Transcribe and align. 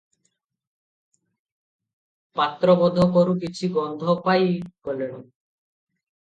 ପାତ୍ର 2.39 2.77
ବୋଧ 2.79 3.05
କରୁଁ 3.19 3.37
କିଛି 3.45 3.71
ଗନ୍ଧ 3.77 4.17
ପାଇ 4.25 4.49
ଗଲେଣି। 4.89 5.21